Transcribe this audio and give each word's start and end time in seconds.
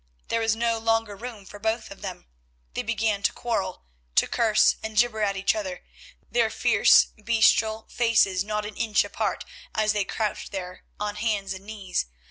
There 0.29 0.39
was 0.39 0.55
no 0.55 0.79
longer 0.79 1.15
room 1.15 1.45
for 1.45 1.59
both 1.59 1.91
of 1.91 2.01
them. 2.01 2.25
They 2.73 2.81
began 2.81 3.21
to 3.21 3.31
quarrel, 3.31 3.83
to 4.15 4.25
curse 4.25 4.75
and 4.81 4.97
jibber 4.97 5.21
at 5.21 5.37
each 5.37 5.53
other, 5.53 5.83
their 6.31 6.49
fierce, 6.49 7.09
bestial 7.19 7.85
faces 7.87 8.43
not 8.43 8.65
an 8.65 8.75
inch 8.75 9.03
apart 9.03 9.45
as 9.75 9.93
they 9.93 10.03
crouched 10.03 10.51
there 10.51 10.85
on 10.99 11.17
hands 11.17 11.53
and 11.53 11.67
knees. 11.67 12.07